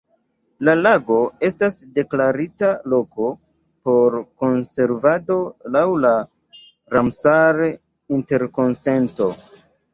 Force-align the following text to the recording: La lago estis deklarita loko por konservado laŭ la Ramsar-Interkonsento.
La 0.67 0.73
lago 0.85 1.17
estis 1.47 1.75
deklarita 1.97 2.71
loko 2.93 3.29
por 3.91 4.17
konservado 4.45 5.37
laŭ 5.77 5.85
la 6.09 6.17
Ramsar-Interkonsento. 6.97 9.33